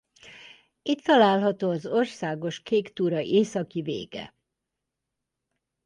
Itt 0.81 1.03
található 1.03 1.69
az 1.69 1.85
Országos 1.85 2.59
Kéktúra 2.61 3.19
északi 3.21 3.81
vége. 3.81 4.33